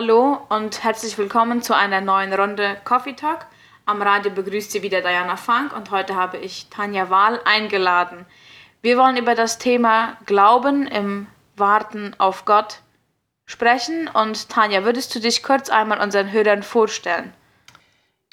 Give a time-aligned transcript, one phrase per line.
[0.00, 3.46] Hallo und herzlich willkommen zu einer neuen Runde Coffee Talk.
[3.84, 8.24] Am Radio begrüßt Sie wieder Diana Funk und heute habe ich Tanja Wahl eingeladen.
[8.80, 11.26] Wir wollen über das Thema Glauben im
[11.56, 12.78] Warten auf Gott
[13.44, 17.34] sprechen und Tanja, würdest du dich kurz einmal unseren Hörern vorstellen?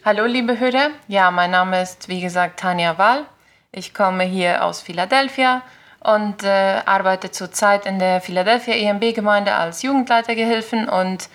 [0.03, 3.25] Hallo liebe Hörer, ja, mein Name ist wie gesagt Tanja Wahl.
[3.71, 5.63] Ich komme hier aus Philadelphia
[5.99, 11.27] und äh, arbeite zurzeit in der Philadelphia EMB-Gemeinde als Jugendleitergehilfen und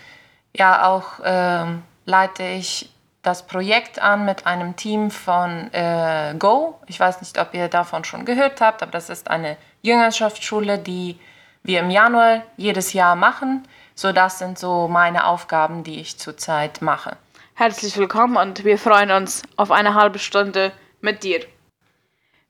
[0.52, 1.64] ja, auch äh,
[2.04, 2.90] leite ich
[3.22, 6.80] das Projekt an mit einem Team von äh, Go.
[6.86, 11.18] Ich weiß nicht, ob ihr davon schon gehört habt, aber das ist eine Jüngerschaftsschule, die
[11.62, 13.66] wir im Januar jedes Jahr machen.
[13.94, 17.16] So, das sind so meine Aufgaben, die ich zurzeit mache.
[17.54, 21.44] Herzlich willkommen und wir freuen uns auf eine halbe Stunde mit dir.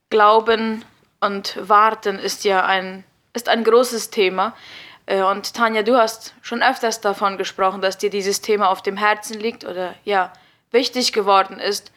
[0.09, 0.85] Glauben
[1.19, 4.53] und Warten ist ja ein, ist ein großes Thema.
[5.05, 8.97] Äh, und Tanja, du hast schon öfters davon gesprochen, dass dir dieses Thema auf dem
[8.97, 10.31] Herzen liegt oder ja,
[10.71, 11.91] wichtig geworden ist.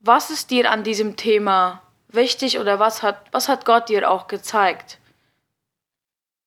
[0.00, 4.28] Was ist dir an diesem Thema wichtig oder was hat, was hat Gott dir auch
[4.28, 4.98] gezeigt?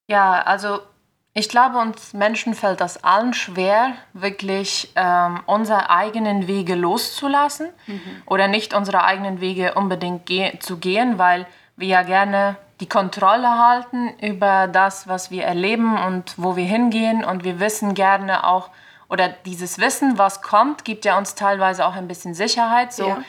[0.08, 0.80] Ja, also
[1.34, 8.24] ich glaube, uns Menschen fällt das allen schwer, wirklich ähm, unsere eigenen Wege loszulassen mhm.
[8.26, 13.58] oder nicht unsere eigenen Wege unbedingt ge zu gehen, weil wir ja gerne die Kontrolle
[13.58, 17.26] halten über das, was wir erleben und wo wir hingehen.
[17.26, 18.70] Und wir wissen gerne auch,
[19.10, 22.94] oder dieses Wissen, was kommt, gibt ja uns teilweise auch ein bisschen Sicherheit.
[22.94, 23.24] So, ja.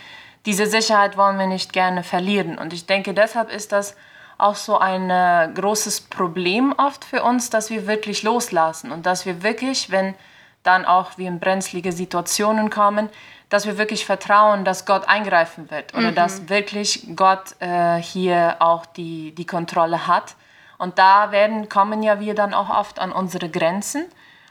[0.45, 2.59] diese Sicherheit wollen wir nicht gerne verlieren.
[2.59, 3.97] Und ich denke, deshalb ist das
[4.37, 9.27] auch so ein äh, großes Problem oft für uns, dass wir wirklich loslassen und dass
[9.27, 10.15] wir wirklich, wenn
[10.63, 13.09] dann auch wir in brenzlige Situationen kommen,
[13.49, 16.15] dass wir wirklich vertrauen, dass Gott eingreifen wird oder mhm.
[16.15, 20.35] dass wirklich Gott äh, hier auch die, die Kontrolle hat.
[20.77, 24.05] Und da werden, kommen ja wir dann auch oft an unsere Grenzen.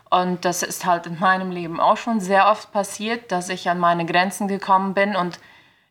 [0.09, 3.79] Und das ist halt in meinem Leben auch schon sehr oft passiert, dass ich an
[3.79, 5.15] meine Grenzen gekommen bin.
[5.15, 5.39] Und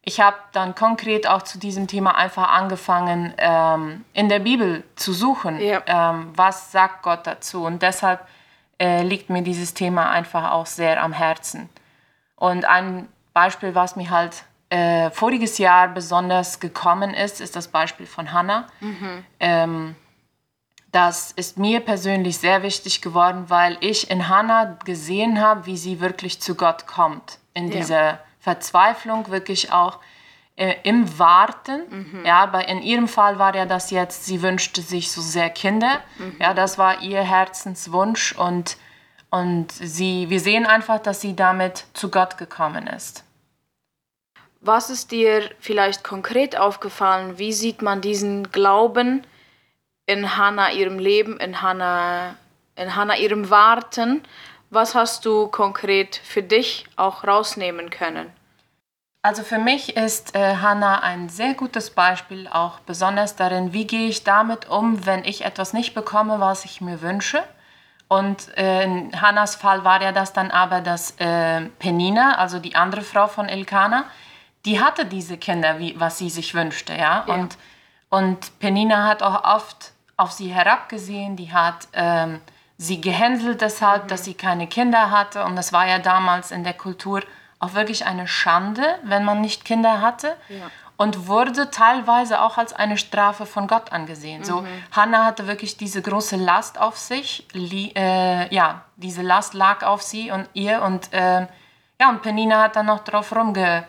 [0.02, 5.12] ich habe dann konkret auch zu diesem Thema einfach angefangen, ähm, in der Bibel zu
[5.12, 5.82] suchen, ja.
[5.86, 7.64] ähm, was sagt Gott dazu.
[7.64, 8.26] Und deshalb
[8.78, 11.68] äh, liegt mir dieses Thema einfach auch sehr am Herzen.
[12.36, 18.06] Und ein Beispiel, was mir halt äh, voriges Jahr besonders gekommen ist, ist das Beispiel
[18.06, 18.66] von Hannah.
[18.80, 19.24] Mhm.
[19.40, 19.96] Ähm,
[20.92, 26.00] das ist mir persönlich sehr wichtig geworden, weil ich in Hannah gesehen habe, wie sie
[26.00, 27.38] wirklich zu Gott kommt.
[27.54, 27.78] In ja.
[27.78, 29.98] dieser Verzweiflung wirklich auch
[30.56, 31.82] äh, im Warten.
[31.90, 32.24] Mhm.
[32.24, 36.00] Ja, aber in ihrem Fall war ja das jetzt, sie wünschte sich so sehr Kinder.
[36.18, 36.36] Mhm.
[36.40, 38.78] Ja, das war ihr Herzenswunsch und
[39.30, 43.24] und sie, wir sehen einfach, dass sie damit zu Gott gekommen ist.
[44.60, 47.38] Was ist dir vielleicht konkret aufgefallen?
[47.38, 49.24] Wie sieht man diesen Glauben
[50.06, 52.36] in Hannah ihrem Leben, in Hannah,
[52.74, 54.22] in Hannah ihrem Warten?
[54.70, 58.32] Was hast du konkret für dich auch rausnehmen können?
[59.22, 64.08] Also für mich ist äh, Hannah ein sehr gutes Beispiel, auch besonders darin, wie gehe
[64.08, 67.42] ich damit um, wenn ich etwas nicht bekomme, was ich mir wünsche.
[68.08, 72.76] Und äh, in Hannas Fall war ja das dann aber, dass äh, Penina, also die
[72.76, 74.04] andere Frau von Elkana,
[74.64, 77.24] die hatte diese Kinder, wie, was sie sich wünschte, ja.
[77.26, 77.34] ja.
[77.34, 77.56] Und,
[78.08, 82.40] und Penina hat auch oft auf sie herabgesehen, die hat ähm,
[82.78, 84.08] sie gehänselt deshalb, mhm.
[84.08, 85.44] dass sie keine Kinder hatte.
[85.44, 87.22] Und das war ja damals in der Kultur
[87.58, 90.36] auch wirklich eine Schande, wenn man nicht Kinder hatte.
[90.48, 94.40] Ja und wurde teilweise auch als eine Strafe von Gott angesehen.
[94.40, 94.44] Mhm.
[94.44, 99.82] So Hannah hatte wirklich diese große Last auf sich, li, äh, ja, diese Last lag
[99.82, 101.46] auf sie und ihr und äh,
[102.00, 103.84] ja und Penina hat dann noch drauf rumge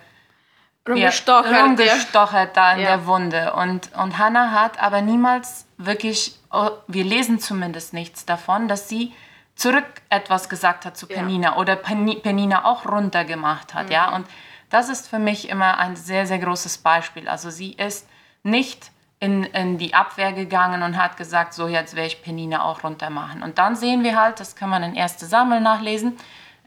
[0.87, 2.87] rumgestochert, ja, rumgestochert da in ja.
[2.87, 8.67] der Wunde und und Hannah hat aber niemals wirklich, oh, wir lesen zumindest nichts davon,
[8.67, 9.13] dass sie
[9.55, 11.57] zurück etwas gesagt hat zu Penina ja.
[11.57, 13.91] oder Penina auch runtergemacht hat, mhm.
[13.91, 14.27] ja und
[14.69, 17.27] das ist für mich immer ein sehr, sehr großes Beispiel.
[17.27, 18.07] Also sie ist
[18.43, 22.83] nicht in, in die Abwehr gegangen und hat gesagt, so jetzt werde ich Penina auch
[22.83, 23.41] runter machen.
[23.43, 25.19] Und dann sehen wir halt, das kann man in 1.
[25.19, 26.17] Samuel nachlesen,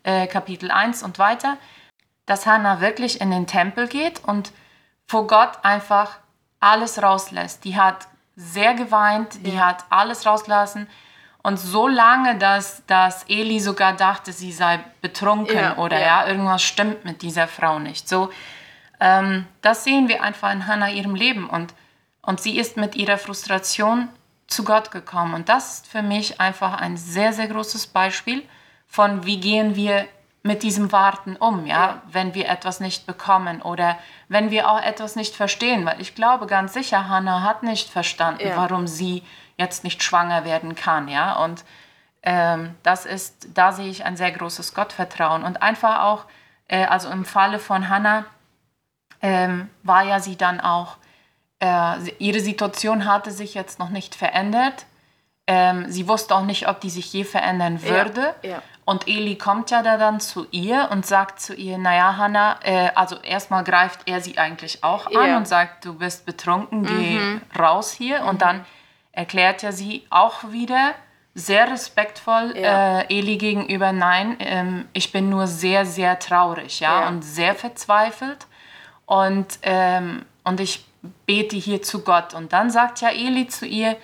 [0.02, 1.58] äh, Kapitel 1 und weiter,
[2.26, 4.52] dass Hannah wirklich in den Tempel geht und
[5.06, 6.18] vor Gott einfach
[6.58, 7.64] alles rauslässt.
[7.64, 9.66] Die hat sehr geweint, die ja.
[9.66, 10.88] hat alles rausgelassen
[11.42, 16.22] und so lange, dass, dass Eli sogar dachte, sie sei betrunken ja, oder ja.
[16.22, 16.28] ja.
[16.28, 18.08] irgendwas stimmt mit dieser Frau nicht.
[18.08, 18.30] So,
[19.00, 21.72] ähm, das sehen wir einfach in Hannah ihrem Leben und,
[22.22, 24.08] und sie ist mit ihrer Frustration
[24.46, 25.32] zu Gott gekommen.
[25.32, 28.42] Und das ist für mich einfach ein sehr, sehr großes Beispiel
[28.86, 30.06] von, wie gehen wir
[30.42, 31.86] mit diesem Warten um, ja?
[31.86, 33.98] ja, wenn wir etwas nicht bekommen oder
[34.28, 38.46] wenn wir auch etwas nicht verstehen, weil ich glaube ganz sicher, Hannah hat nicht verstanden,
[38.46, 38.56] ja.
[38.56, 39.22] warum sie
[39.60, 41.34] jetzt nicht schwanger werden kann, ja.
[41.44, 41.64] Und
[42.22, 45.44] ähm, das ist, da sehe ich ein sehr großes Gottvertrauen.
[45.44, 46.24] Und einfach auch,
[46.68, 48.24] äh, also im Falle von Hannah,
[49.22, 50.96] ähm, war ja sie dann auch,
[51.62, 54.86] äh, ihre Situation hatte sich jetzt noch nicht verändert.
[55.46, 58.34] Ähm, sie wusste auch nicht, ob die sich je verändern würde.
[58.42, 58.62] Ja, ja.
[58.86, 62.90] Und Eli kommt ja da dann zu ihr und sagt zu ihr, naja, Hannah, äh,
[62.94, 65.36] also erstmal greift er sie eigentlich auch an Ja.
[65.36, 67.20] und sagt, du bist betrunken, geh
[67.58, 68.24] raus hier.
[68.24, 68.64] Und dann
[69.12, 70.92] erklärt er sie auch wieder
[71.34, 73.00] sehr respektvoll Ja.
[73.00, 77.08] äh, Eli gegenüber, nein, ähm, ich bin nur sehr, sehr traurig, ja, Ja.
[77.08, 78.46] und sehr verzweifelt.
[79.06, 80.84] Und, ähm, und ich
[81.26, 82.34] bete hier zu Gott.
[82.34, 83.96] Und dann sagt ja Eli zu ihr,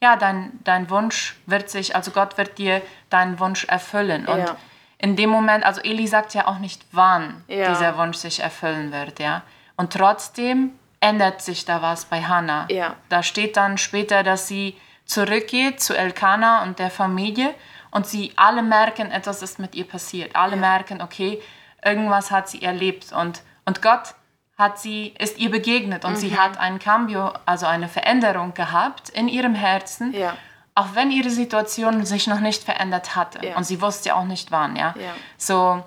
[0.00, 4.26] ja, dein, dein Wunsch wird sich, also Gott wird dir deinen Wunsch erfüllen.
[4.26, 4.56] Und Ja.
[4.98, 9.18] in dem Moment, also Eli sagt ja auch nicht, wann dieser Wunsch sich erfüllen wird,
[9.20, 9.42] ja.
[9.76, 10.72] Und trotzdem
[11.04, 12.66] ändert sich da was bei Hannah.
[12.70, 12.94] Ja.
[13.10, 17.54] Da steht dann später, dass sie zurückgeht zu Elkanah und der Familie
[17.90, 20.34] und sie alle merken, etwas ist mit ihr passiert.
[20.34, 21.42] Alle merken, okay,
[21.84, 24.14] irgendwas hat sie erlebt und, und Gott
[24.56, 26.16] hat sie, ist ihr begegnet und Mhm.
[26.16, 30.34] sie hat ein Cambio, also eine Veränderung gehabt in ihrem Herzen, Ja.
[30.74, 33.56] auch wenn ihre Situation sich noch nicht verändert hatte Ja.
[33.56, 34.94] und sie wusste ja auch nicht wann, ja.
[34.98, 35.12] Ja.
[35.36, 35.82] So,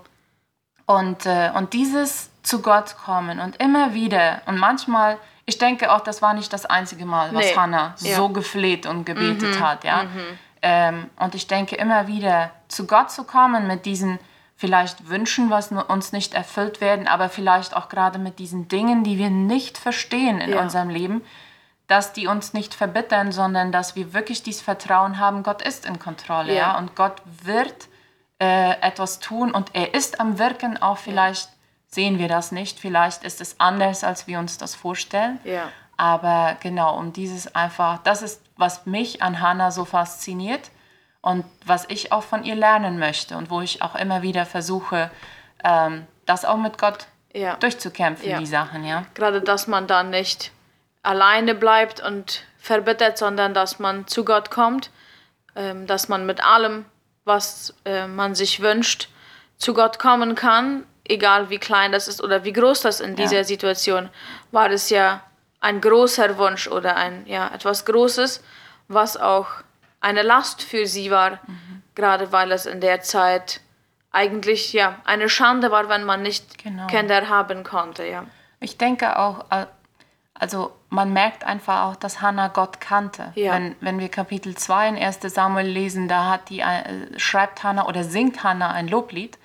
[0.86, 6.02] und, äh, und dieses zu Gott kommen und immer wieder und manchmal, ich denke auch,
[6.02, 7.56] das war nicht das einzige Mal, was Nee.
[7.56, 8.12] Hannah Ja.
[8.12, 8.16] Mhm.
[8.16, 10.06] so gefleht und gebetet hat, ja.
[10.62, 14.18] Ähm, und ich denke immer wieder zu Gott zu kommen mit diesen
[14.56, 19.18] vielleicht Wünschen, was uns nicht erfüllt werden, aber vielleicht auch gerade mit diesen Dingen, die
[19.20, 20.62] wir nicht verstehen in Ja.
[20.62, 21.22] unserem Leben,
[21.88, 26.00] dass die uns nicht verbittern, sondern dass wir wirklich dieses Vertrauen haben, Gott ist in
[26.00, 26.78] Kontrolle, ja, Ja.
[26.78, 27.88] und Gott wird
[28.40, 31.50] äh, etwas tun und er ist am Wirken, auch vielleicht
[31.88, 35.40] sehen wir das nicht, vielleicht ist es anders, als wir uns das vorstellen.
[35.44, 35.70] Ja.
[35.96, 40.70] Aber genau, um dieses einfach, das ist, was mich an Hannah so fasziniert
[41.22, 45.10] und was ich auch von ihr lernen möchte und wo ich auch immer wieder versuche,
[45.64, 47.56] ähm, das auch mit Gott Ja.
[47.56, 48.38] durchzukämpfen, Ja.
[48.40, 49.06] die Sachen, ja.
[49.16, 50.52] Gerade, dass man dann nicht
[51.04, 54.92] alleine bleibt und verbittert, sondern dass man zu Gott kommt,
[55.56, 56.86] ähm, dass man mit allem,
[57.26, 59.10] was äh, man sich wünscht,
[59.58, 63.44] zu Gott kommen kann, egal wie klein das ist oder wie groß das in dieser
[63.44, 64.10] Situation
[64.52, 64.70] war.
[64.72, 65.22] Es ja
[65.60, 68.44] ein großer Wunsch oder ein ja etwas Großes,
[68.88, 69.48] was auch
[70.00, 71.40] eine Last für sie war,
[71.96, 73.62] gerade weil es in der Zeit
[74.12, 76.88] eigentlich ja eine Schande war, wenn man nicht Genau.
[76.88, 78.26] Kinder haben konnte, ja.
[78.60, 79.66] Ich denke auch, äh,
[80.34, 83.32] also man merkt einfach auch, dass Hannah Gott kannte.
[83.36, 83.54] Ja.
[83.54, 87.86] Wenn, wenn wir Kapitel 2 in 1 Samuel lesen, da hat die, äh, schreibt Hannah
[87.88, 89.38] oder singt Hannah ein Loblied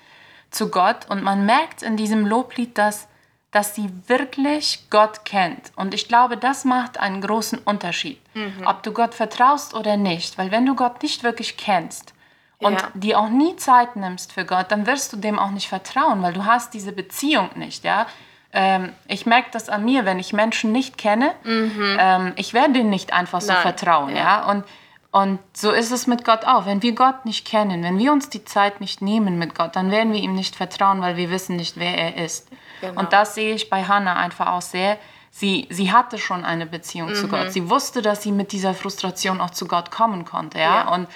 [0.53, 3.07] zu Gott und man merkt in diesem Loblied, dass,
[3.51, 5.71] dass sie wirklich Gott kennt.
[5.75, 8.65] Und ich glaube, das macht einen großen Unterschied, Mhm.
[8.65, 10.37] ob du Gott vertraust oder nicht.
[10.37, 12.13] Weil wenn du Gott nicht wirklich kennst,
[12.59, 12.87] und Ja.
[12.93, 16.31] dir auch nie Zeit nimmst für Gott, dann wirst du dem auch nicht vertrauen, weil
[16.31, 18.05] du hast diese Beziehung nicht, ja.
[18.53, 22.89] Ähm, ich merke das an mir, wenn ich Menschen nicht kenne, ähm, ich werde ihnen
[22.89, 23.53] nicht einfach so Mhm.
[23.55, 24.15] Nein, vertrauen, ja.
[24.23, 24.45] ja.
[24.49, 24.63] Und,
[25.13, 26.65] und so ist es mit Gott auch.
[26.65, 29.89] Wenn wir Gott nicht kennen, wenn wir uns die Zeit nicht nehmen mit Gott, dann
[29.91, 32.49] werden wir ihm nicht vertrauen, weil wir wissen nicht, wer er ist.
[32.81, 32.99] Genau.
[32.99, 34.97] Und das sehe ich bei Hannah einfach auch sehr.
[35.29, 37.15] Sie, sie hatte schon eine Beziehung Mhm.
[37.15, 37.51] zu Gott.
[37.53, 40.81] Sie wusste, dass sie mit dieser Frustration auch zu Gott kommen konnte, ja.
[40.83, 40.87] Ja.
[40.89, 41.07] Und,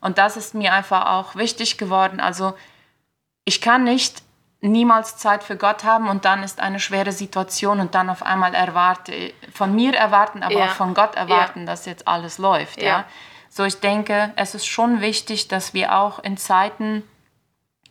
[0.00, 2.20] und das ist mir einfach auch wichtig geworden.
[2.20, 2.54] Also
[3.44, 4.22] ich kann nicht
[4.62, 8.54] niemals Zeit für Gott haben und dann ist eine schwere Situation und dann auf einmal
[8.54, 10.64] erwarte, von mir erwarten, aber Ja.
[10.66, 13.04] auch von Gott erwarten, dass jetzt alles läuft, ja.
[13.52, 13.56] Ja.
[13.56, 17.02] So ich denke, es ist schon wichtig, dass wir auch in Zeiten,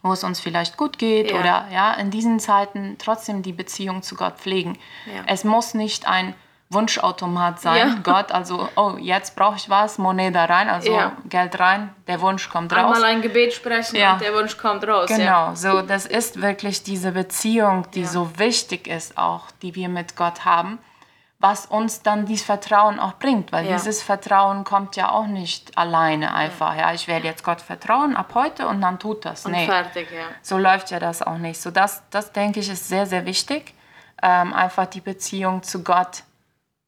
[0.02, 1.40] wo es uns vielleicht gut geht Ja.
[1.40, 4.78] oder ja, in diesen Zeiten trotzdem die Beziehung zu Gott pflegen.
[5.06, 5.22] Ja.
[5.28, 6.34] Es muss nicht ein
[6.72, 7.96] Wunschautomat sein, Ja.
[8.04, 11.18] Gott, also, oh, jetzt brauche ich was, Moneta rein, also Ja.
[11.26, 12.96] Geld rein, der Wunsch kommt raus.
[12.96, 14.14] Einmal ein Gebet sprechen Ja.
[14.14, 15.10] und der Wunsch kommt raus.
[15.12, 15.18] Ja.
[15.18, 18.08] Genau, so das ist wirklich diese Beziehung, die Ja.
[18.08, 20.80] so wichtig ist auch, die wir mit Gott haben,
[21.44, 23.74] was uns dann dieses Vertrauen auch bringt, weil Ja.
[23.74, 26.76] dieses Vertrauen kommt ja auch nicht alleine einfach.
[26.78, 29.46] Ja, ich werde jetzt Gott vertrauen ab heute und dann tut das.
[29.48, 30.26] Und nee, fertig, ja.
[30.44, 31.60] so läuft ja das auch nicht.
[31.60, 33.74] So das, das denke ich ist sehr, sehr wichtig,
[34.22, 36.24] ähm, einfach die Beziehung zu Gott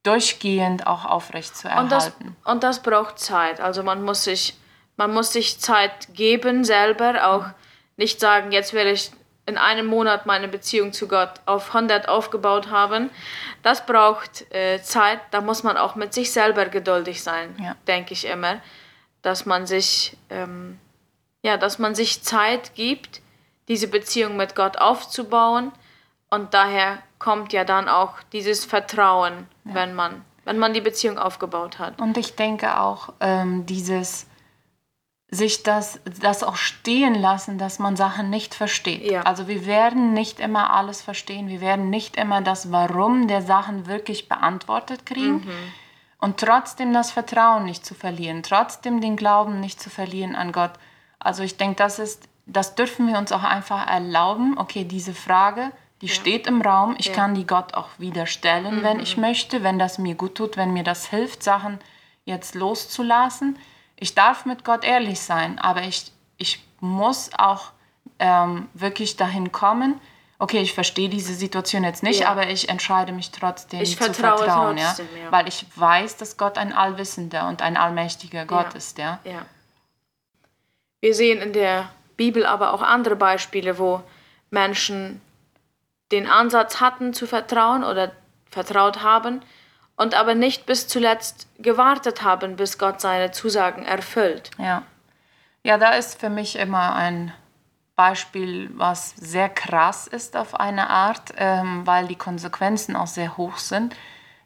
[0.04, 2.36] durchgehend auch aufrecht zu Und das, erhalten.
[2.44, 3.60] und das braucht Zeit.
[3.60, 4.56] Also man muss sich,
[4.96, 7.46] man muss sich Zeit geben selber, auch
[7.96, 9.10] nicht sagen, jetzt werde ich
[9.46, 13.10] in einem Monat meine Beziehung zu Gott auf 100 aufgebaut haben.
[13.62, 17.76] Das braucht äh, Zeit, da muss man auch mit sich selber geduldig sein, Ja.
[17.86, 18.60] denke ich immer,
[19.22, 20.78] dass man sich, ähm,
[21.42, 23.20] ja, dass man sich Zeit gibt,
[23.68, 25.72] diese Beziehung mit Gott aufzubauen
[26.30, 31.78] und daher kommt ja dann auch dieses Vertrauen, wenn man wenn man die Beziehung aufgebaut
[31.78, 31.98] hat.
[31.98, 34.26] Und ich denke auch, ähm, dieses,
[35.30, 39.10] sich das, das auch stehen lassen, dass man Sachen nicht versteht.
[39.10, 39.22] Ja.
[39.22, 43.86] Also wir werden nicht immer alles verstehen, wir werden nicht immer das Warum der Sachen
[43.86, 45.36] wirklich beantwortet kriegen.
[45.36, 45.72] Mhm.
[46.18, 50.72] Und trotzdem das Vertrauen nicht zu verlieren, trotzdem den Glauben nicht zu verlieren an Gott.
[51.18, 54.56] Also ich denke, das ist, das dürfen wir uns auch einfach erlauben.
[54.56, 56.94] Okay, diese Frage, die steht im Raum.
[56.98, 57.12] Ich Ja.
[57.12, 57.16] Mhm.
[57.16, 60.72] kann die Gott auch wieder stellen, wenn ich möchte, wenn das mir gut tut, wenn
[60.72, 61.78] mir das hilft, Sachen
[62.24, 63.58] jetzt loszulassen.
[64.04, 67.72] Ich darf mit Gott ehrlich sein, aber ich, ich muss auch
[68.18, 69.98] ähm, wirklich dahin kommen.
[70.38, 72.28] Okay, ich verstehe diese Situation jetzt nicht, Ja.
[72.28, 75.22] aber ich entscheide mich trotzdem Ich zu vertraue vertrauen, trotzdem, ja?
[75.24, 75.32] ja.
[75.32, 78.76] weil ich weiß, dass Gott ein allwissender und ein allmächtiger Gott Ja.
[78.76, 79.20] ist, ja.
[79.24, 79.46] Ja.
[81.00, 84.02] Wir sehen in der Bibel aber auch andere Beispiele, wo
[84.50, 85.22] Menschen
[86.12, 88.12] den Ansatz hatten zu vertrauen oder
[88.50, 89.40] vertraut haben
[89.96, 94.50] und aber nicht bis zuletzt gewartet haben, bis Gott seine Zusagen erfüllt.
[94.58, 94.82] Ja.
[95.62, 97.32] Ja, da ist für mich immer ein
[97.96, 103.56] Beispiel, was sehr krass ist auf eine Art, ähm, weil die Konsequenzen auch sehr hoch
[103.56, 103.94] sind.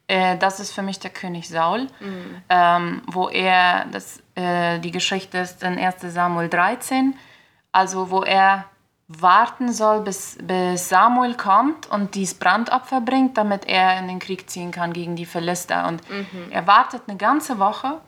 [0.07, 1.87] Äh, das ist für mich der König Saul,
[2.49, 7.17] ähm, wo er, das, äh, die Geschichte ist in 1 Samuel 13,
[7.73, 8.67] also wo er
[9.09, 14.51] warten soll, bis, bis Samuel kommt und dieses Brandopfer bringt, damit er in den Krieg
[14.51, 15.89] ziehen kann gegen die Philister.
[15.89, 16.03] Und
[16.51, 18.01] er wartet eine ganze Woche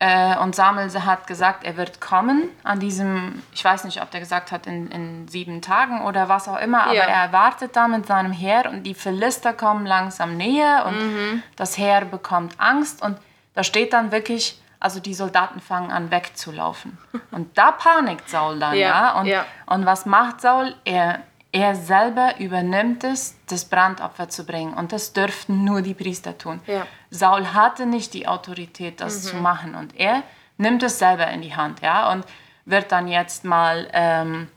[0.00, 4.20] äh, und Samuel hat gesagt, er wird kommen an diesem, ich weiß nicht, ob der
[4.20, 7.04] gesagt hat, in, in sieben Tagen oder was auch immer, aber Ja.
[7.04, 12.04] er wartet da mit seinem Heer und die Philister kommen langsam näher und das Heer
[12.04, 13.16] bekommt Angst und
[13.54, 16.98] da steht dann wirklich, also die Soldaten fangen an wegzulaufen.
[17.30, 19.20] Und da panikt Saul dann, Ja, ja.
[19.20, 19.46] Und, ja.
[19.64, 20.74] und was macht Saul?
[20.84, 21.20] Er,
[21.52, 24.74] er selber übernimmt es, das Brandopfer zu bringen.
[24.74, 26.60] Und das dürften nur die Priester tun.
[26.66, 26.86] Ja.
[27.08, 29.74] Saul hatte nicht die Autorität, das zu machen.
[29.74, 30.22] Und er
[30.58, 32.12] nimmt es selber in die Hand, ja.
[32.12, 32.26] Und
[32.66, 34.48] wird dann jetzt mal ähm,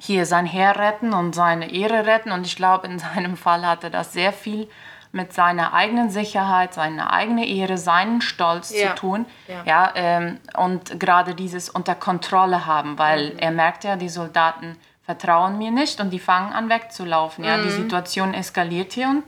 [0.00, 2.32] hier sein Heer retten und seine Ehre retten.
[2.32, 4.68] Und ich glaube, in seinem Fall hatte das sehr viel
[5.14, 8.90] mit seiner eigenen Sicherheit, seiner eigenen Ehre, seinen Stolz Ja.
[8.90, 9.26] zu tun.
[9.48, 9.62] Ja.
[9.64, 15.56] Ja, ähm, und gerade dieses unter Kontrolle haben, weil er merkt ja, die Soldaten vertrauen
[15.58, 17.44] mir nicht und die fangen an wegzulaufen.
[17.44, 19.22] Ja, die Situation eskaliert hier und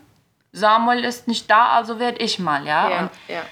[0.53, 2.89] Samuel ist nicht da, also werde ich mal, ja.
[2.91, 3.43] Ja, Und, ja.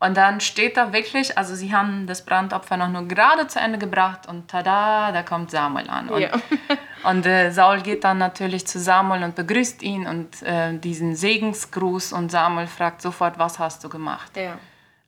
[0.00, 3.78] Und dann steht da wirklich, also sie haben das Brandopfer noch nur gerade zu Ende
[3.78, 6.08] gebracht und tada, da kommt Samuel an.
[6.08, 6.30] Und, Ja.
[7.04, 12.14] und äh, Saul geht dann natürlich zu Samuel und begrüßt ihn und äh, diesen Segensgruß
[12.14, 14.34] und Samuel fragt sofort, was hast du gemacht?
[14.36, 14.58] ja.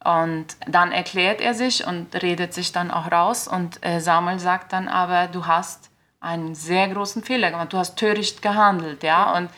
[0.05, 3.47] Und dann erklärt er sich und redet sich dann auch raus.
[3.47, 7.97] Und äh, Samuel sagt dann aber, du hast einen sehr großen Fehler gemacht, du hast
[7.97, 9.33] töricht gehandelt, ja.
[9.37, 9.49] Und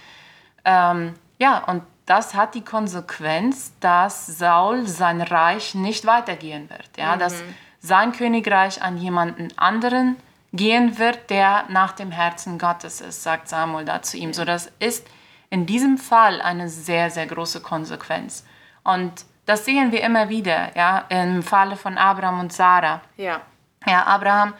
[0.66, 7.16] ähm, ja, und das hat die Konsequenz, dass Saul sein Reich nicht weitergehen wird, ja,
[7.16, 7.42] dass
[7.80, 10.16] sein Königreich an jemanden anderen
[10.52, 14.32] gehen wird, der nach dem Herzen Gottes ist, sagt Samuel da zu ihm.
[14.32, 15.06] So, das ist
[15.50, 18.44] in diesem Fall eine sehr, sehr große Konsequenz.
[18.84, 23.00] Und das sehen wir immer wieder, ja, im Falle von Abraham und Sarah.
[23.16, 23.40] Ja.
[23.86, 24.54] Ja, Abraham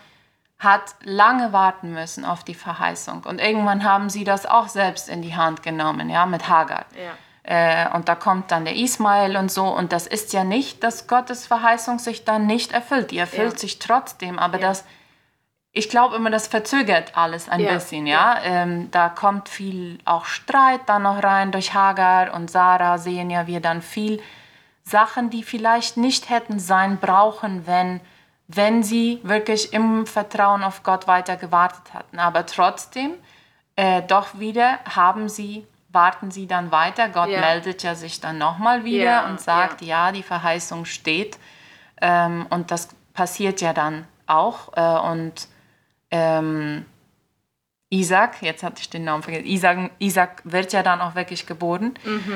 [0.59, 5.21] hat lange warten müssen auf die Verheißung und irgendwann haben sie das auch selbst in
[5.21, 6.87] die Hand genommen, ja, mit Hagar.
[6.97, 7.13] Ja.
[7.47, 11.07] Äh, und da kommt dann der Ismael und so und das ist ja nicht, dass
[11.07, 13.11] Gottes Verheißung sich dann nicht erfüllt.
[13.11, 13.59] Die erfüllt Ja.
[13.59, 14.85] sich trotzdem, aber das,
[15.71, 18.39] ich glaube immer, das verzögert alles ein Ja, bisschen, ja.
[18.43, 23.47] Ähm, da kommt viel auch Streit dann noch rein durch Hagar und Sarah sehen ja
[23.47, 24.23] wir dann viel
[24.83, 28.01] Sachen, die vielleicht nicht hätten sein brauchen, wenn,
[28.49, 32.19] wenn sie wirklich im Vertrauen auf Gott weiter gewartet hatten.
[32.19, 33.13] Aber trotzdem,
[33.77, 37.09] äh, doch wieder haben sie, warten sie dann weiter.
[37.09, 37.41] Gott Ja.
[37.41, 40.13] meldet ja sich dann nochmal wieder Ja, und sagt, ja.
[40.13, 41.39] die Verheißung steht.
[42.03, 44.77] Ähm, und das passiert ja dann auch.
[44.77, 45.49] Äh, und
[46.11, 46.85] ähm,
[47.91, 51.95] Isaac, jetzt hatte ich den Namen vergessen, Isaac, Isaac wird ja dann auch wirklich geboren.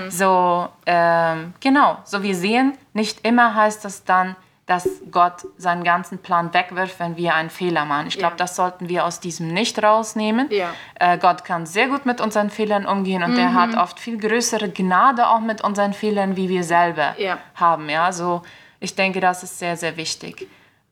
[0.08, 4.36] So, ähm, genau, so wir sehen, nicht immer heißt das dann,
[4.68, 8.06] dass Gott seinen ganzen Plan wegwirft, wenn wir einen Fehler machen.
[8.06, 8.36] Ich glaube, Ja.
[8.36, 10.46] das sollten wir aus diesem nicht rausnehmen.
[10.50, 10.70] Ja.
[11.00, 14.68] Äh, Gott kann sehr gut mit unseren Fehlern umgehen und er hat oft viel größere
[14.68, 17.38] Gnade auch mit unseren Fehlern, wie wir selber Ja.
[17.56, 17.88] haben.
[17.88, 18.42] Ja, so
[18.78, 20.46] ich denke, das ist sehr, sehr wichtig.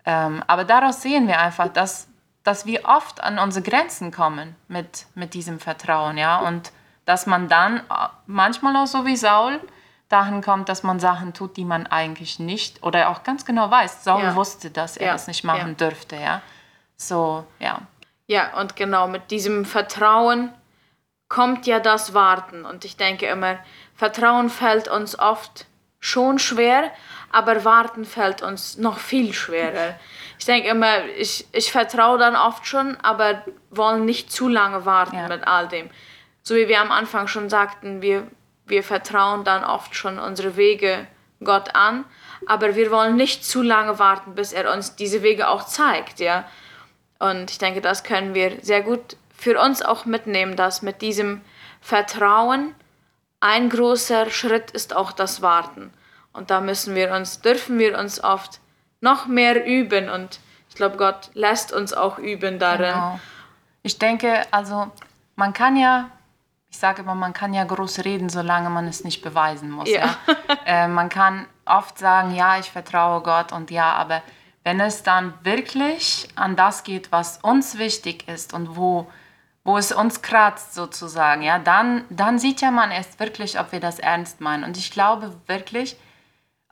[0.05, 2.09] Ähm, aber daraus sehen wir einfach, dass,
[2.45, 6.73] dass wir oft an unsere Grenzen kommen mit, mit diesem Vertrauen, ja, und
[7.05, 7.83] dass man dann äh,
[8.27, 9.61] manchmal auch so wie Saul
[10.09, 14.05] dahin kommt, dass man Sachen tut, die man eigentlich nicht oder auch ganz genau weiß.
[14.05, 14.37] Saul Ja.
[14.37, 15.89] wusste, dass er Ja, das nicht machen ja.
[15.89, 16.43] dürfte, ja.
[16.97, 17.81] So, ja.
[18.27, 20.53] Ja, und genau mit diesem Vertrauen
[21.29, 22.65] kommt ja das Warten.
[22.65, 23.59] Und ich denke immer,
[23.95, 25.67] Vertrauen fällt uns oft
[25.99, 26.91] schon schwer,
[27.33, 29.95] aber warten fällt uns noch viel schwerer.
[30.39, 35.27] Ich denke immer, ich, ich vertraue dann oft schon, aber wollen nicht zu lange warten
[35.29, 35.91] mit all dem.
[36.43, 38.27] So wie wir am Anfang schon sagten, wir,
[38.67, 41.07] wir vertrauen dann oft schon unsere Wege
[41.43, 42.05] Gott an,
[42.47, 46.45] aber wir wollen nicht zu lange warten, bis er uns diese Wege auch zeigt, ja.
[47.19, 51.41] Und ich denke, das können wir sehr gut für uns auch mitnehmen, dass mit diesem
[51.81, 52.75] Vertrauen
[53.41, 55.93] ein großer Schritt ist auch das Warten.
[56.33, 58.61] Und da müssen wir uns, dürfen wir uns oft
[59.01, 62.93] noch mehr üben und ich glaube, Gott lässt uns auch üben darin.
[62.93, 63.21] Genau.
[63.83, 64.91] Ich denke, also
[65.37, 66.11] man kann ja,
[66.77, 69.89] ich sage immer, man kann ja groß reden, solange man es nicht beweisen muss.
[69.89, 70.15] Ja.
[70.27, 70.57] ja?
[70.67, 74.21] äh, man kann oft sagen, ja, ich vertraue Gott und ja, aber
[74.63, 79.11] wenn es dann wirklich an das geht, was uns wichtig ist und wo,
[79.65, 83.81] wo es uns kratzt sozusagen, ja, dann, dann sieht ja man erst wirklich, ob wir
[83.81, 84.63] das ernst meinen.
[84.63, 85.97] Und ich glaube wirklich,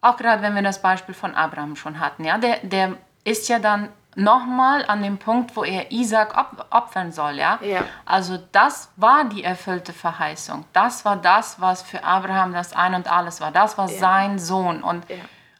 [0.02, 3.58] auch gerade wenn wir das Beispiel von Abraham schon hatten, ja, der, der ist ja
[3.58, 7.58] dann nochmal an dem Punkt, wo er Isaac op opfern soll, ja?
[7.62, 7.84] ja.
[8.04, 10.64] Also das war die erfüllte Verheißung.
[10.72, 13.50] Das war das, was für Abraham das Ein und Alles war.
[13.50, 13.98] Das war ja.
[13.98, 14.82] sein Sohn.
[14.82, 15.16] Und, ja.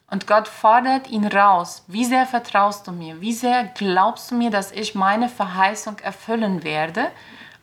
[0.09, 1.83] und Gott fordert ihn raus.
[1.87, 3.21] Wie sehr vertraust du mir?
[3.21, 7.07] Wie sehr glaubst du mir, dass ich meine Verheißung erfüllen werde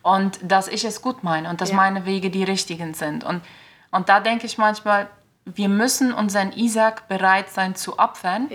[0.02, 3.25] und dass ich es gut meine und dass meine Wege die richtigen sind?
[3.25, 3.42] Und,
[3.90, 5.08] und da denke ich manchmal,
[5.44, 8.49] wir müssen unseren Isaac bereit sein zu opfern,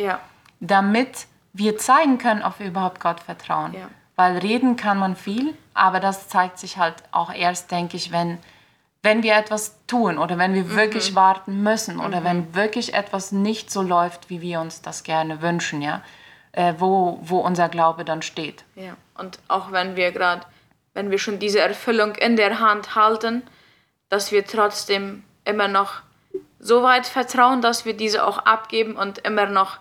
[0.60, 1.28] damit
[1.58, 3.74] wir zeigen können, ob wir überhaupt Gott vertrauen.
[3.74, 3.90] Ja.
[4.16, 8.40] Weil reden kann man viel, aber das zeigt sich halt auch erst, denke ich, wenn,
[9.04, 10.76] wenn wir etwas tun oder wenn wir mhm.
[10.76, 12.26] wirklich warten müssen oder mhm.
[12.26, 16.02] wenn wirklich etwas nicht so läuft, wie wir uns das gerne wünschen, ja,
[16.52, 18.64] äh, wo, wo unser Glaube dann steht.
[18.76, 20.42] Ja, und auch wenn wir gerade,
[20.94, 23.44] wenn wir schon diese Erfüllung in der Hand halten,
[24.10, 26.02] dass wir trotzdem immer noch
[26.60, 29.78] so weit vertrauen, dass wir diese auch abgeben und immer noch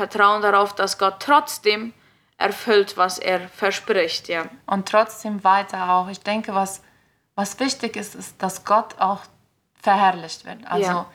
[0.00, 1.92] vertrauen darauf, dass Gott trotzdem
[2.38, 4.46] erfüllt, was er verspricht, ja.
[4.66, 6.08] Und trotzdem weiter auch.
[6.08, 6.82] Ich denke, was,
[7.34, 9.20] was wichtig ist, ist, dass Gott auch
[9.74, 10.58] verherrlicht wird.
[10.64, 11.06] Also ja.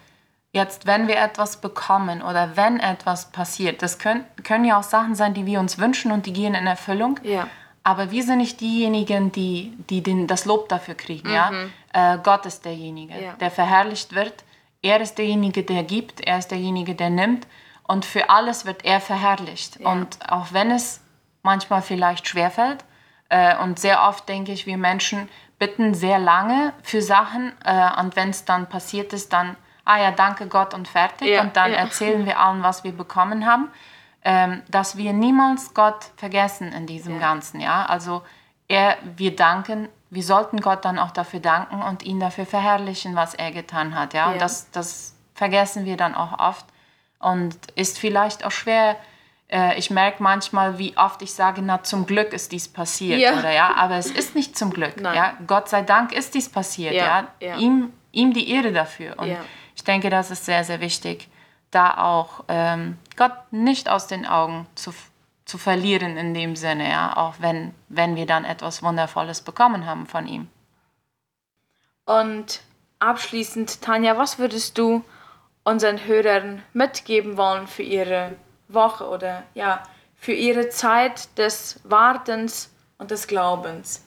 [0.51, 5.15] jetzt, wenn wir etwas bekommen oder wenn etwas passiert, das können, können ja auch Sachen
[5.15, 7.19] sein, die wir uns wünschen und die gehen in Erfüllung.
[7.23, 7.47] Ja.
[7.81, 11.29] Aber wir sind nicht diejenigen, die, die den, das Lob dafür kriegen.
[11.29, 11.33] Mhm.
[11.33, 12.13] Ja?
[12.13, 13.33] Äh, Gott ist derjenige, ja.
[13.33, 14.43] der verherrlicht wird.
[14.83, 16.21] Er ist derjenige, der gibt.
[16.21, 17.47] Er ist derjenige, der nimmt.
[17.87, 19.79] Und für alles wird er verherrlicht.
[19.79, 19.91] Ja.
[19.91, 21.01] Und auch wenn es
[21.43, 22.83] manchmal vielleicht schwerfällt,
[23.29, 28.15] äh, und sehr oft denke ich, wir Menschen bitten sehr lange für Sachen äh, und
[28.15, 31.29] wenn es dann passiert ist, dann, ah ja, danke Gott und fertig.
[31.29, 31.77] Ja, und dann ja.
[31.77, 33.69] erzählen wir allen, was wir bekommen haben.
[34.27, 37.59] Ähm, dass wir niemals Gott vergessen in diesem Ganzen.
[37.59, 37.85] Ja?
[37.85, 38.23] Also
[38.67, 43.35] er, wir danken, wir sollten Gott dann auch dafür danken und ihn dafür verherrlichen, was
[43.35, 44.15] er getan hat.
[44.15, 44.31] Ja?
[44.31, 46.65] Und das, das vergessen wir dann auch oft
[47.25, 48.97] und ist vielleicht auch schwer.
[49.49, 53.39] Äh, ich merke manchmal, wie oft ich sage, na zum Glück ist dies passiert, ja.
[53.39, 55.15] oder ja, aber es ist nicht zum Glück, Nein.
[55.15, 55.33] ja.
[55.47, 57.27] Gott sei Dank ist dies passiert, ja.
[57.39, 57.57] ja.
[57.57, 59.17] Ihm, ihm die Ehre dafür.
[59.17, 59.35] Und
[59.75, 61.27] ich denke, das ist sehr, sehr wichtig,
[61.71, 64.93] da auch ähm, Gott nicht aus den Augen zu,
[65.45, 70.05] zu verlieren in dem Sinne, ja, auch wenn, wenn wir dann etwas Wundervolles bekommen haben
[70.05, 70.47] von ihm.
[72.05, 72.61] Und
[72.99, 75.03] abschließend, Tanja, was würdest du
[75.65, 78.31] unseren Hörern mitgeben wollen für ihre
[78.69, 79.83] Woche oder ja,
[80.15, 84.05] für ihre Zeit des Wartens und des Glaubens?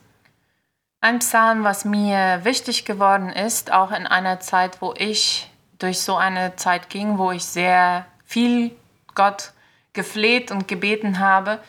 [1.01, 6.17] Ein Psalm, was mir wichtig geworden ist, auch in einer Zeit, wo ich durch so
[6.17, 8.73] eine Zeit ging, wo ich sehr viel
[9.15, 9.53] Gott
[9.93, 11.61] gefleht und gebeten habe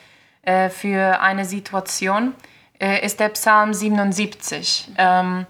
[0.42, 2.34] äh, für eine Situation,
[2.80, 4.92] äh, ist der Psalm 77.
[4.98, 5.46] Ähm,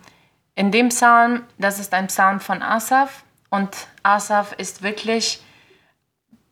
[0.55, 5.42] in dem Psalm, das ist ein Psalm von Asaf, und Asaf ist wirklich,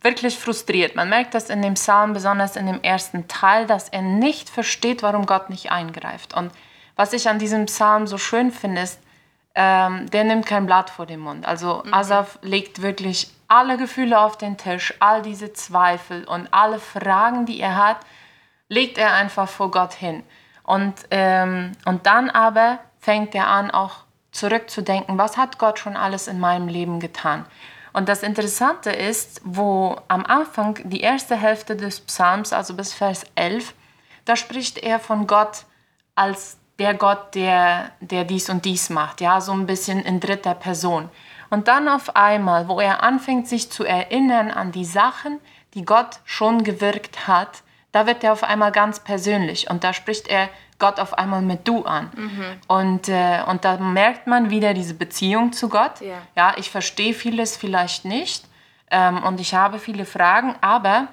[0.02, 0.96] wirklich frustriert.
[0.96, 5.02] Man merkt das in dem Psalm, besonders in dem ersten Teil, dass er nicht versteht,
[5.02, 6.34] warum Gott nicht eingreift.
[6.34, 6.52] Und
[6.96, 9.00] was ich an diesem Psalm so schön finde, ist,
[9.54, 11.46] ähm, der nimmt kein Blatt vor den Mund.
[11.46, 11.94] Also mhm.
[11.94, 17.60] Asaf legt wirklich alle Gefühle auf den Tisch, all diese Zweifel und alle Fragen, die
[17.60, 17.98] er hat,
[18.68, 20.22] legt er einfach vor Gott hin.
[20.62, 24.04] Und, ähm, und dann aber fängt er an, auch
[24.38, 27.44] zurückzudenken, was hat Gott schon alles in meinem Leben getan.
[27.92, 33.24] Und das Interessante ist, wo am Anfang die erste Hälfte des Psalms, also bis Vers
[33.34, 33.74] 11,
[34.24, 35.64] da spricht er von Gott
[36.14, 40.54] als der Gott, der, der dies und dies macht, ja, so ein bisschen in dritter
[40.54, 41.08] Person.
[41.50, 45.40] Und dann auf einmal, wo er anfängt, sich zu erinnern an die Sachen,
[45.74, 50.28] die Gott schon gewirkt hat, da wird er auf einmal ganz persönlich und da spricht
[50.28, 52.10] er Gott auf einmal mit du an.
[52.68, 56.00] Und, äh, und da merkt man wieder diese Beziehung zu Gott.
[56.00, 56.18] Ja.
[56.36, 58.44] ja ich verstehe vieles vielleicht nicht
[58.90, 61.08] ähm, und ich habe viele Fragen, aber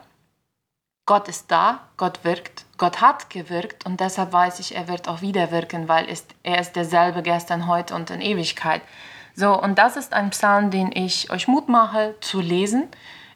[1.06, 5.22] Gott ist da, Gott wirkt, Gott hat gewirkt und deshalb weiß ich, er wird auch
[5.22, 8.82] wieder wirken, weil ist, er ist derselbe gestern, heute und in Ewigkeit.
[9.36, 12.88] So, und das ist ein Psalm, den ich euch Mut mache zu lesen.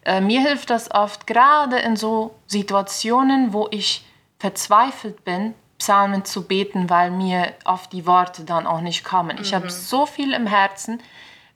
[0.04, 4.06] Äh, mir hilft das oft, gerade in so Situationen, wo ich
[4.40, 9.38] verzweifelt bin, Psalmen zu beten, weil mir oft die Worte dann auch nicht kommen.
[9.42, 11.02] Ich habe so viel im Herzen,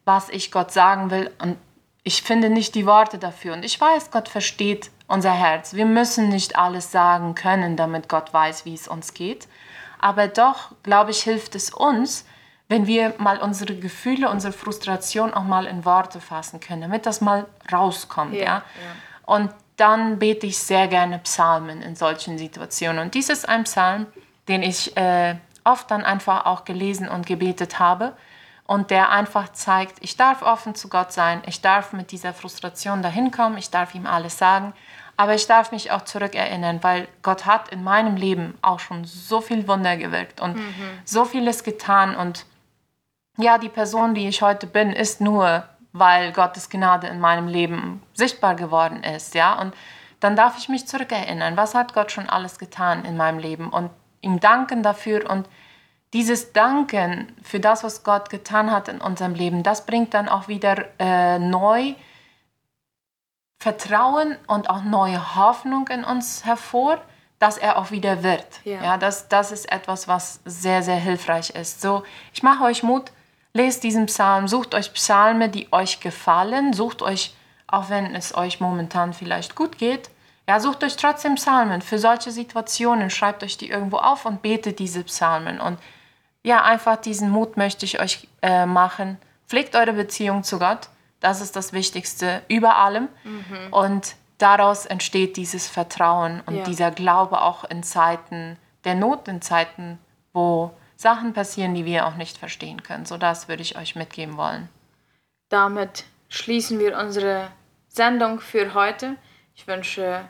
[0.05, 1.57] was ich Gott sagen will und
[2.03, 3.53] ich finde nicht die Worte dafür.
[3.53, 5.73] Und ich weiß, Gott versteht unser Herz.
[5.73, 9.47] Wir müssen nicht alles sagen können, damit Gott weiß, wie es uns geht.
[9.99, 12.25] Aber doch, glaube ich, hilft es uns,
[12.67, 17.21] wenn wir mal unsere Gefühle, unsere Frustration auch mal in Worte fassen können, damit das
[17.21, 18.33] mal rauskommt.
[18.33, 18.63] Ja, ja?
[19.25, 22.99] Und dann bete ich sehr gerne Psalmen in solchen Situationen.
[22.99, 24.05] Und dies ist ein Psalm,
[24.47, 28.13] den ich äh, oft dann einfach auch gelesen und gebetet habe
[28.65, 33.01] und der einfach zeigt, ich darf offen zu Gott sein, ich darf mit dieser Frustration
[33.01, 34.73] dahin kommen, ich darf ihm alles sagen,
[35.15, 39.41] aber ich darf mich auch zurückerinnern, weil Gott hat in meinem Leben auch schon so
[39.41, 40.89] viel Wunder gewirkt und mhm.
[41.05, 42.45] so vieles getan und
[43.38, 48.03] ja, die Person, die ich heute bin, ist nur, weil Gottes Gnade in meinem Leben
[48.13, 49.73] sichtbar geworden ist, ja, und
[50.19, 53.89] dann darf ich mich zurückerinnern, was hat Gott schon alles getan in meinem Leben und
[54.21, 55.47] ihm danken dafür und
[56.13, 60.47] dieses Danken für das, was Gott getan hat in unserem Leben, das bringt dann auch
[60.47, 61.95] wieder äh, neu
[63.60, 67.01] Vertrauen und auch neue Hoffnung in uns hervor,
[67.39, 68.45] dass er auch wieder wird.
[68.63, 71.82] Ja, ja das, das ist etwas, was sehr, sehr hilfreich ist.
[71.82, 72.03] So,
[72.34, 73.12] ich mache euch Mut,
[73.54, 77.36] lest diesen Psalm, sucht euch Psalme, die euch gefallen, sucht euch,
[77.68, 80.10] auch wenn es euch momentan vielleicht gut geht,
[80.48, 84.80] ja, sucht euch trotzdem Psalmen für solche Situationen, schreibt euch die irgendwo auf und betet
[84.80, 85.62] diese Psalmen.
[85.62, 85.80] Und
[86.44, 89.18] ja, einfach diesen Mut möchte ich euch äh, machen.
[89.48, 90.89] Pflegt eure Beziehung zu Gott,
[91.22, 93.08] das ist das Wichtigste über allem.
[93.24, 93.72] Mhm.
[93.72, 96.63] Und daraus entsteht dieses Vertrauen und ja.
[96.66, 99.98] dieser Glaube auch in Zeiten der Not, in Zeiten,
[100.34, 103.06] wo Sachen passieren, die wir auch nicht verstehen können.
[103.06, 104.69] So das würde ich euch mitgeben wollen.
[105.49, 107.49] Damit schließen wir unsere
[107.88, 109.15] Sendung für heute.
[109.56, 110.27] Ich wünsche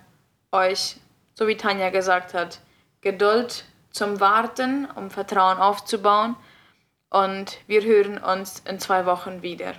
[0.52, 0.98] euch,
[1.34, 2.60] so wie Tanja gesagt hat,
[3.02, 6.36] Geduld zum Warten, um Vertrauen aufzubauen.
[7.10, 9.74] Und wir hören uns in zwei Wochen wieder.